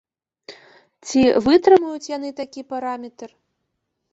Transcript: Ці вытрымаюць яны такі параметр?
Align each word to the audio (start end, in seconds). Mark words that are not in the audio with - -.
Ці 1.09 1.21
вытрымаюць 1.47 2.09
яны 2.17 2.29
такі 2.41 2.61
параметр? 2.73 3.29